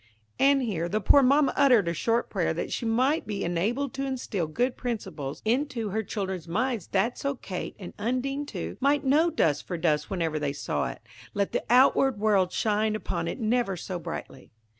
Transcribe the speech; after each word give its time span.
And 0.39 0.63
here 0.63 0.89
the 0.89 0.99
poor 0.99 1.21
mamma 1.21 1.53
uttered 1.55 1.87
a 1.87 1.93
short 1.93 2.31
prayer 2.31 2.55
that 2.55 2.71
she 2.71 2.87
might 2.87 3.27
be 3.27 3.43
enabled 3.43 3.93
to 3.93 4.03
instil 4.07 4.47
good 4.47 4.75
principles 4.75 5.43
into 5.45 5.89
her 5.89 6.01
children's 6.01 6.47
minds, 6.47 6.87
that 6.87 7.19
so 7.19 7.35
Kate, 7.35 7.75
and 7.77 7.93
Undine 7.99 8.47
too, 8.47 8.77
might 8.79 9.05
know 9.05 9.29
dust 9.29 9.67
for 9.67 9.77
dust 9.77 10.09
whenever 10.09 10.39
they 10.39 10.53
saw 10.53 10.87
it, 10.87 11.03
let 11.35 11.51
the 11.51 11.63
outward 11.69 12.17
world 12.19 12.51
shine 12.51 12.95
upon 12.95 13.27
it 13.27 13.39
never 13.39 13.77
so 13.77 13.99
brightly. 13.99 14.49